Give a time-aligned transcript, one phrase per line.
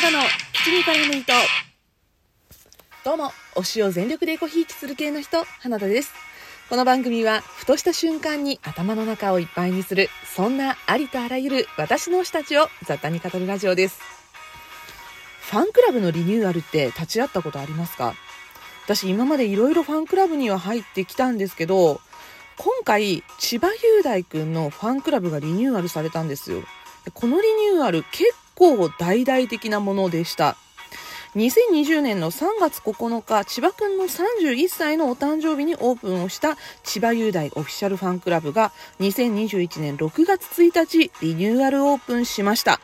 [0.00, 1.32] 花田の口に絡む糸。
[3.04, 6.12] どうも、推しを全力でエコひいきする系の人、花田です。
[6.68, 13.98] この番組は、ふとした瞬間に頭の中をいっぱいにする、そんなありとあらゆる私の推したちを雑多に語るラジオです。
[15.40, 18.14] ファンクラブのリニューアルって立ち会ったことありますか？
[18.84, 22.00] 私今までいろいろファンクラブには入ってきたんですけど、
[22.56, 26.62] 今回、千葉雄大くんのファンクラブがリニューアルされたんですよ。
[27.14, 30.56] このリニューアル結構大々的なものでした。
[31.36, 42.80] 2020年の3月9日、千葉くんの31歳のお誕生日にオープンをした千葉雄大オフィシャルファンクラブが2021年6月1日リニューアルオープンしました。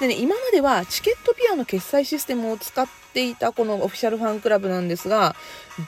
[0.00, 5.36] でね、今まではチケットピアの決済システムを使っていたこのオフィシャルファンクラブなんですが、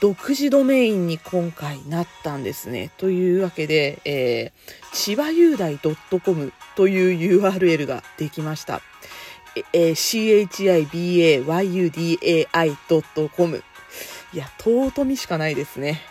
[0.01, 2.91] 独自ドメインに今回なったんですね。
[2.99, 8.83] というわけで、えー、千葉雄大 .com という URL ができました。
[9.73, 13.63] えー、chibayudai.com。
[14.33, 16.03] いや、尊みしかないですね。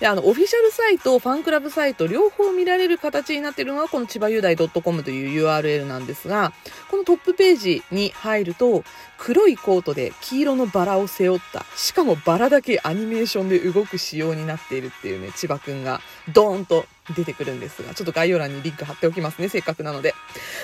[0.00, 6.52] で、あの、オフィシャルサイト、ファンクラブサイト、両方見られる形になっているのが、この千葉雄大 .com という URL なんですが、
[6.90, 8.84] このトップページに入ると、
[9.18, 16.00] 黒いコートで黄色のバラを背負った、しかもバラだけアニメーションで動く仕様になっているっていうね、千葉くんが
[16.32, 20.14] ドーンと出てくるんですが、ちょっと概要欄にリンク貼っておきますね、せっかくなので。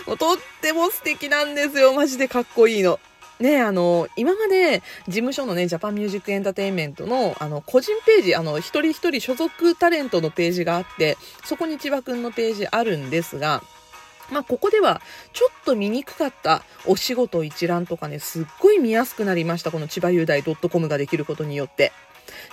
[0.06, 3.00] もうとっても素敵なんですよ、マジでかっこいいの。
[3.40, 13.62] ね、あの、今まで事務所のね、ジャパンミュージックエンターテインメントの、あの、個人ページ、あの、一人一人所属タレントのページがあって、そこに千葉くんのページあるんですが、
[14.30, 15.00] まあ、ここでは、
[15.32, 19.70] ちょっと見にくかったお仕事一覧とかね、すっごい見やすくなりました。
[19.70, 21.92] この千葉雄大 .com ができることによって。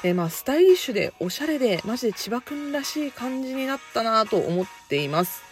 [0.03, 5.43] えー、まあ、スタイリッシュで、おしゃれで、マジで千葉くんらしい感じになったなと思っています。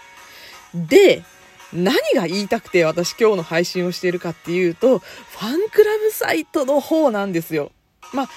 [0.73, 1.23] で、
[1.73, 7.71] 何が言いたくて私今日の配信をしているかっていうと、ファンクラブサイトの方なんですよ。
[8.14, 8.30] まあ、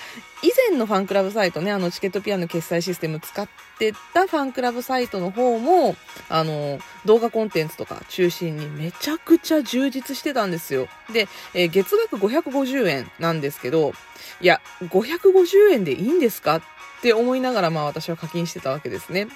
[0.43, 5.97] 以前のファンクラブサイトね、あの、チケットピアノ決済システム使ってたファンクラブサイトの方も、
[6.28, 10.89] あの、動画コンテンツとか中心にめちゃくちゃ充実してたんですよ。
[11.12, 13.93] で、えー、月額550円なんですけど、
[14.41, 16.56] いや、550円でいいんですか？
[16.56, 16.62] っ
[17.03, 19.29] て思いながら、まあ私は課金してたわけですね。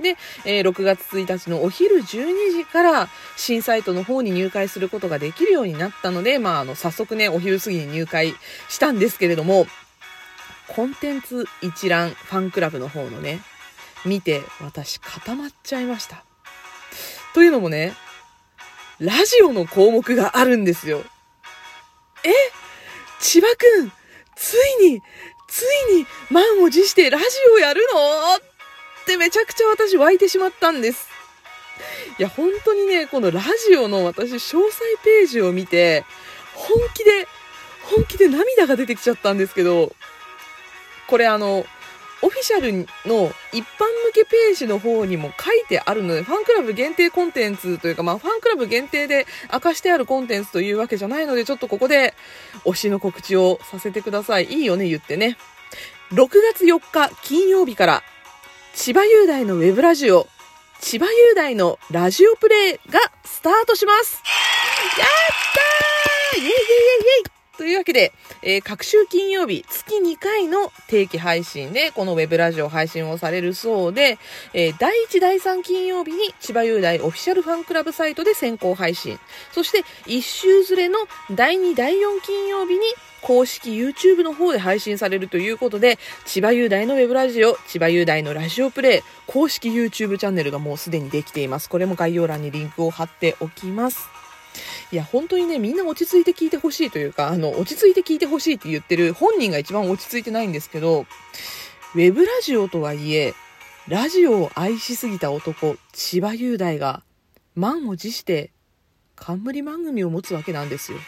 [0.00, 2.04] で、えー、6月1日のお昼12
[2.52, 8.34] 時から新サイトの方に入会することができるようになったので、まあ、あの、早速ね、お昼過ぎに入会
[8.68, 9.66] したんですけれども、
[10.68, 13.40] コンテンツ一覧ファンクラブの方のね、
[14.04, 16.24] 見て私固まっちゃいました。
[17.34, 17.94] というのもね、
[19.00, 21.02] ラジオの項目があるんですよ。
[22.24, 22.30] え？
[23.20, 23.92] 千葉くん、
[24.36, 25.02] ついに、
[25.48, 28.47] ついに満を持してラジオやるの？
[29.08, 31.08] ってめちゃくちゃ私湧いてしまったんです。
[32.18, 36.04] いや、本当にね、このラジオの私、詳細ページを見て、
[36.54, 37.26] 本気で、
[37.84, 39.94] 本気で涙が出てきちゃったんですけど、
[41.06, 41.64] これあの、
[42.20, 42.72] オフィシャル
[43.08, 52.14] の一般向けページの方にも書いてあるので、ファンクラブ限定コンテンツというか、まあ、ファンクラブ限定で明かしてあるコンテンツというわけじゃないので、ちょっとここで
[52.64, 54.46] 推しの告知をさせてください。
[54.46, 55.38] いいよね、言ってね。
[56.12, 58.02] 6月4日金曜日から
[58.80, 60.28] 千葉雄大のウェブラジオ、
[60.80, 64.22] 千葉雄大のラジオプレイがスタートします。
[64.96, 65.08] やっ
[66.32, 66.38] たー！
[66.38, 74.18] イェイイェイイェイイェイというわけで、えー、各週金曜日、月2回の定期配信で、このウェブラジオ配信をされるそうで、
[74.54, 79.18] えー、第1、第3金曜日に千葉雄大オフィシャルファンクラブサイトで先行配信。
[79.50, 81.00] そして、1週ずれの
[81.32, 82.80] 第2、第4金曜日に
[83.22, 91.68] 公式 YouTube の方で配信されるということで、千葉雄大のウェブラジオ、千葉雄大のラジオプレイ、公式 YouTube チャンネルがもうすでにできています。
[91.68, 94.17] これも概要欄にリンクを貼っておきます。
[94.92, 101.06] いや、本当にね、みんな落ち着いて聞いてほしいというか、あの、落ち着いて聞いてほしいって言ってる本人が一番落ち着いてないんですけど、
[101.94, 103.34] ウェブラジオとはいえ、
[103.88, 107.02] ラジオを愛しすぎた男、千葉雄大が、
[107.54, 108.50] 満を持して、
[109.16, 110.98] 冠番組を持つわけなんですよ。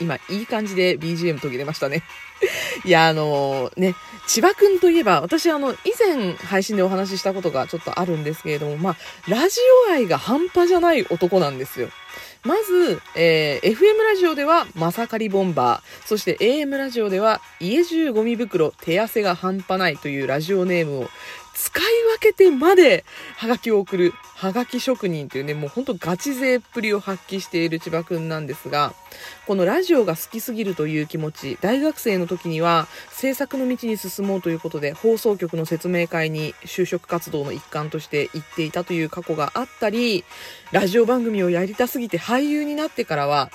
[0.00, 2.02] 今、いい感じで BGM 途切れましたね。
[2.84, 3.94] いや、あのー、ね、
[4.26, 8.96] 千葉くんといえば、私あの、以前配信でお話ししたことがちょっとあるんですけれども、まあ、
[9.30, 9.58] ラジ
[9.88, 11.88] オ愛が半端じゃない男なんですよ。
[12.44, 16.06] まず、えー、FM ラジオでは、まさかりボンバー。
[16.06, 21.10] そして AM ラジオでは、家中ゴミ袋、手汗が半端ないというラジオネームを
[21.58, 23.04] 使い分けてまで、
[23.36, 28.94] ハガキを送る、ハガキ職人というね、もうほんとガチ勢っぷりを発揮している千葉くんなんですが、
[29.44, 40.24] このラジオが好きすぎるという気持ち、大学生の時には制作の道に進もうということで、放送局の説明会に就職活動の一環として行っていたという過去があったり、
[40.70, 43.50] ラジオ番組をやりたすぎて俳優になってからは、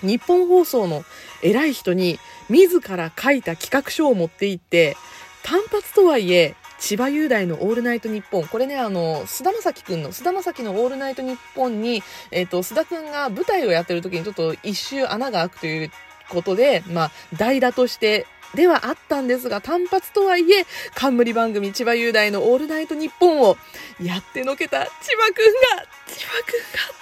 [0.00, 1.04] 日本放送の
[1.42, 2.18] 偉い人に
[2.48, 4.96] 自ら書いた企画書を持って行って、
[5.42, 8.48] 単発とはいえ、千葉雄大のオールナイトニッポン。
[8.48, 15.90] これね、あの、菅田将暉くんの、菅田将暉のオールナイトニッポンに、えっ、と、須田くんが舞台をやってる時にちょっと一周穴が開くという
[16.30, 23.58] ことで、まあ、代打としてではあったんですが、単発とはいえ、冠番組千葉雄大のオールナイトニッポンを
[24.02, 27.00] やってのけた千葉くんが、千葉くんが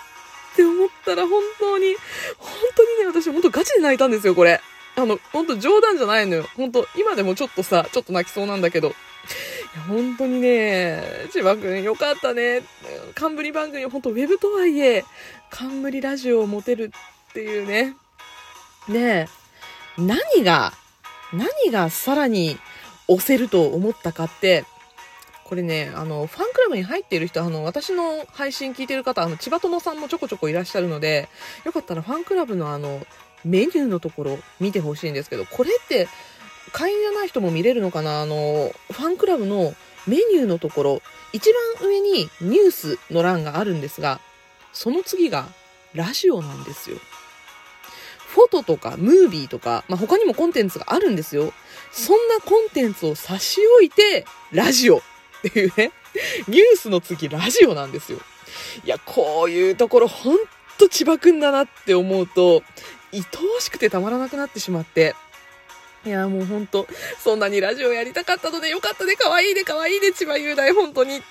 [0.52, 1.94] って思ったら本当に、
[2.36, 4.60] 本当にね、私本当ガチで泣いたんですよ、これ。
[4.96, 6.46] あの、本当冗談じゃないのよ。
[6.56, 8.94] 本当今でもちょっとさ、ちょっと泣きそうなんだけど。
[9.86, 12.62] 本当にね、千葉くんよかったね。
[13.14, 15.04] 冠番組、本当ウェブとはいえ、
[15.50, 16.92] 冠ラジオを持てる
[17.30, 17.96] っていうね。
[18.88, 19.28] ねえ、
[19.98, 20.72] 何が、
[21.32, 22.58] 何がさらに
[23.06, 24.64] 押せると思ったかって、
[25.44, 31.28] これね、あの、ファンクラブに入っている人、あの、私の配信聞いてる方、あの、千葉友さんもちょこちょこいらっしゃるので、
[31.64, 33.00] よかったらファンクラブのあの、
[33.44, 36.08] メニューのところ見てほしいんですけど、これって、
[36.72, 38.20] 会員じゃない人も見れるのかな？
[38.22, 39.74] あの、ファンクラブの
[40.06, 41.50] メニューのところ、一
[41.80, 44.20] 番上にニュースの欄があるんですが、
[44.72, 45.48] その次が
[45.94, 46.96] ラジオなんですよ。
[48.28, 51.52] フォトとかムービーとか、まあ、他にもコンテンツがあるんですよ。
[51.90, 55.00] そんなコンテンツを差し置いて、ラジオっ
[55.42, 55.92] ていうね、
[56.46, 58.18] ニュースの次ラジオなんですよ。
[58.84, 60.38] いや、こういうところほん
[60.78, 62.62] と千葉くんだなって思うと、
[63.12, 63.24] 愛
[63.56, 65.14] おしくてたまらなくなってしまって、
[66.06, 66.86] いや、もうほんと、
[67.18, 71.16] そんなにラジオやりたかったのでよかったね、可愛いいね、可愛いね、千葉雄大、本当に。
[71.16, 71.22] っ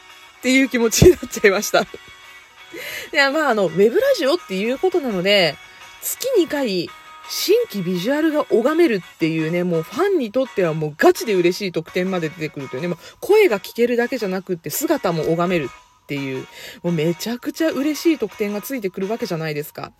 [0.41, 1.81] ていう気持ちになっちゃいました。
[3.13, 5.55] いや、まあ、あの、ウェブラジオっていうことなので、
[6.01, 6.89] 月2回、
[7.29, 16.47] 新規ビジュアルが拝めるっていうね、もうファンにとってはもうガチで嬉しい特典まで出てくるというね、もう声が聞けるだけじゃなくって姿も拝めるっていう、
[16.83, 19.91] もうめちゃくちゃ嬉しい特典がついてくるわけじゃないですか。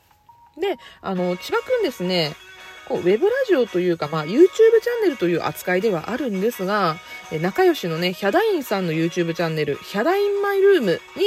[0.57, 2.33] で、あの、千葉くんですね、
[2.88, 6.98] こうウェブラジオというか、まあ、YouTube チャンネルという扱いではあるんですが、
[7.42, 11.24] 仲良しのね、ヒャダインさんの YouTube チャンネル、ヒャダインマイルームに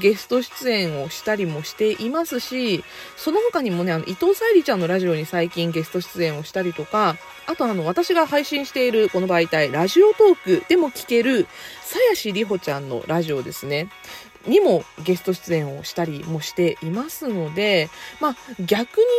[0.00, 2.84] ゲスト出演をしたりもしていますし、
[3.16, 7.16] その他にもね、あの、伊藤沙莉ちゃんのラジオに最近ゲスト出演をしたりとか、
[7.46, 11.46] あとあの、私が配信しているこの媒体、ラジオトークでも聞ける、
[11.82, 13.88] さやしりほちゃんのラジオですね。
[14.46, 17.88] にもゲスト出演をしたりもしていますので、
[18.20, 19.10] まあ逆にね、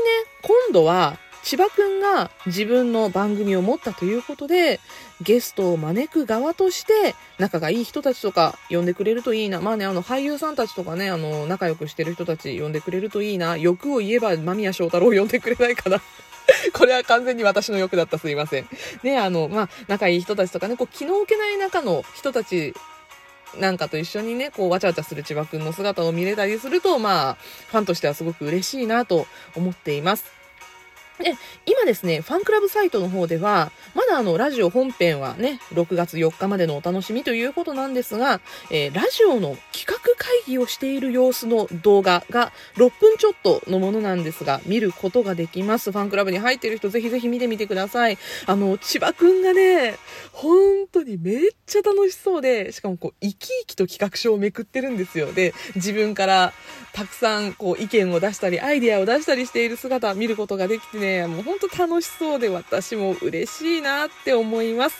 [0.41, 4.79] 今度は千葉くんが自分の番組を持ったということで、
[5.21, 9.61] ゲストを招く側として、仲がいい人たちとか呼んでくれるといいな。
[9.61, 13.57] まあね、あの、俳優さんたちとかね、あの、仲良くしてる人たち呼んでくれるといいな。
[13.57, 16.01] 欲を言えば間宮祥太郎呼んでくれないかな。
[16.73, 18.67] これは完全に私の欲だったすいません。
[19.03, 22.73] ね、あの、まあ、仲いい人たちとかね、こう、気の置けない中の人たち
[23.59, 27.37] なんかと一緒にね、こう、わちゃわちゃする千葉くんの姿を見れたりすると、まあ、
[27.67, 30.34] ファンとしてはすごく嬉しいなと思っています。
[31.19, 31.35] で、
[31.65, 45.91] 今ですね、ファンクラブサイトの方では、まだあの、ラジオ本編はね、6月4日までのお楽しみということなんですが、えー、ラジオの企画会議をしている様子の動画が6分ちょっとのものなんですが、見ることができます。
[45.91, 48.17] ファンクラブに入っている人、ぜひぜひ見てみてください。
[48.45, 49.95] あの、千葉くんがね、
[50.33, 55.31] 本当にめっちゃ楽しそうで、しかもこう、生き生きと企画書をめくってるんですよ。
[55.31, 56.53] で、自分から
[56.91, 64.97] たくさんこう、意見を出したり、アイデアを出したりしている姿見ることができてね、ね、もうほんと楽しそうで私も嬉しいなって思います。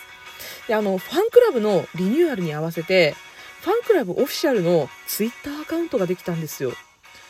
[0.67, 3.15] で、あの、ファンクラブのリニューアルに合わせて、
[3.61, 6.73] ファンクラブオフィシャルのツイッターアカウントができたんですよ。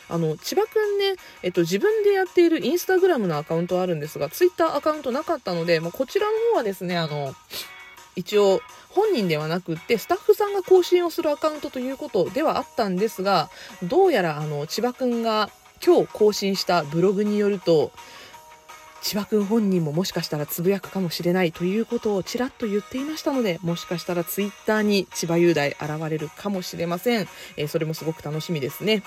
[0.08, 7.34] あの、千葉くんね、えっと、自分でやっているインスタグラムのアカウントあるんですが、ツイッターアカウントなかったので、まあ、こちらの方はですね、あの、
[8.14, 13.50] 一応、本人ではなくって、スタッフさんが更新をするアカウントということではあったんですが、
[13.82, 15.50] どうやら、あの、千葉くんが
[15.84, 17.92] 今日更新したブログによると、
[19.06, 27.28] 千葉くん本人ももしかしたらつぶやくかもしれないということをちらっと言っていましたので、もしかしたらツイッターに千葉雄大現れるかもしれません。
[27.56, 29.04] えー、それもすごく楽しみですね。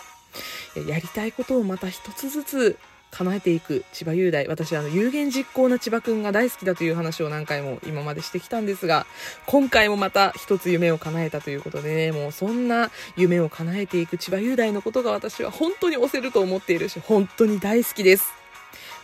[0.88, 2.80] やりたいことをまた一つずつ
[3.12, 4.48] 叶えていく千葉雄大。
[4.48, 9.06] 私、あの、有言実行な千葉くんが大好きだという話を何回も今までしてきたんですが、
[9.48, 18.39] 今回もまた一つ夢を叶えたということでね、もうそんな夢を叶えていく千葉雄大のことが私は本当に押せると思っているし、本当に大好きです。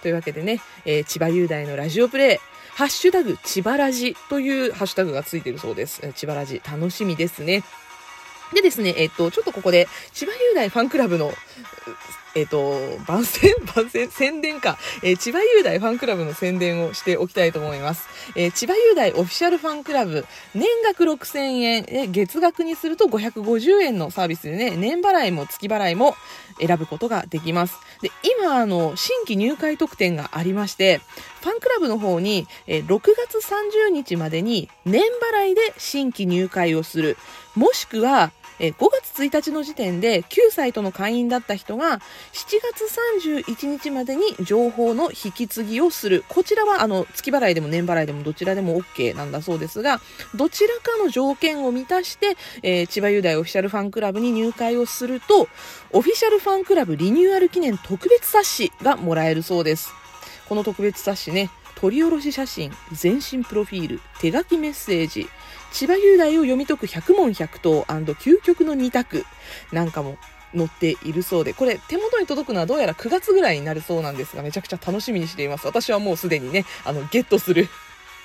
[0.06, 2.38] というわけでね、えー、千葉雄大のラジオプレイ、
[2.76, 6.00] ハッシュタグ、千葉ラジというハッシュタグがついてるそうです。
[6.14, 7.64] 千葉ラジ、楽しみですね。
[8.54, 11.34] でですね、えっと、ちょっとここで、千葉雄大ファンクラブの
[12.36, 12.78] えっ、と、
[13.08, 14.78] 番宣 番宣宣伝か。
[15.02, 18.08] えー千葉雄大ファンクラブの宣伝をしておきたいと思います。
[18.36, 26.16] えー千葉雄大オフィシャルファンクラブ、年額6000円、え月額にすると550円のサービスでね、年払いも月払いも
[26.60, 27.76] 選ぶことができます。
[28.02, 28.12] で、
[28.42, 31.00] 今、あの、新規入会特典がありまして、
[31.42, 37.18] ファンクラブの方に、えー6月30日までに年払いで新規入会をする。
[37.56, 42.00] もしくは、え5月1日の時点で9サイトの会員だった人が
[42.34, 42.86] 7月
[43.46, 46.24] 31日までに情報の引き継ぎをする。
[46.30, 50.02] こちらはあの月払いでも年払いでもどちらでも OK なんだそうですが、
[50.36, 55.48] どちらかの条件を満たして、えー千葉雄大オフィシャルファンクラブに入会をすると、
[55.92, 59.92] オフィシャルファンクラブリニューアル記念特別冊子がもらえるそうです。
[60.48, 65.30] この特別冊子ね、撮り下ろし写真、全身プロフィール、手書きメッセージ、
[65.72, 69.26] 千葉雄大を読み解く百問百答究極の2択。
[69.72, 70.18] なんかも
[70.56, 75.68] 載っているそうで、これ手元に届くのはどうやら9月ぐらいになるそうなんですが、めちゃくちゃ楽しみにしています。
[75.68, 77.68] 私はもうすでにね、あの、ゲットする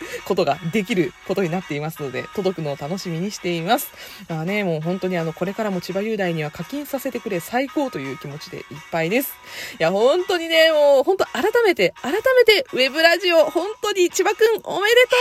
[0.25, 3.89] ことができることになっていますので、届くのを楽しみにしています。
[4.29, 9.33] まあね、もう本当にあの、これからも千葉雄大には課金させてくれ最高という気持ちでいっぱいです。
[9.79, 15.17] いや、本当にね、もう本当改めて、改めて、ウェブラジオ、本当に千葉くんおめでと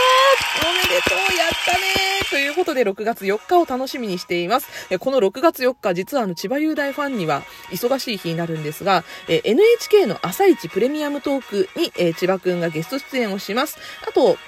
[0.66, 4.68] うおめでとうやったねということで、6月4日を楽しみにしています。
[4.98, 13.78] この6月4日、実はあの、千葉雄大ファンには忙しい日になるんですが、NHK の朝一プレミアムトークに、千葉くんがゲスト出演をします。
[14.06, 14.38] あと、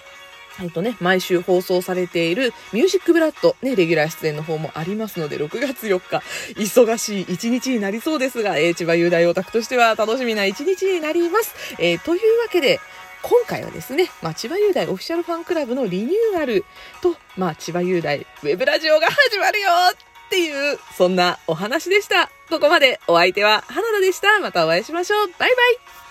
[0.61, 6.23] えっとね、毎週放送されているミュージックブラッド、ね、レギュラー出演の方もありますので、6月4日、
[6.61, 11.55] 忙しい一日になりそうですが、えー千葉雄大オタクとしては楽しみな一日になります。
[11.79, 12.81] えーというわけで、
[13.23, 16.65] 今回はですね、まあ、千葉雄大オフィシャルファンクラブのリニューアル
[17.01, 22.31] と、まあ、千葉雄大ウェブラジオが始まるよっていう、そんなお話でした。
[22.51, 24.41] ここまでお相手は花田でした。
[24.41, 25.27] またお会いしましょう。
[25.27, 26.02] バイバイ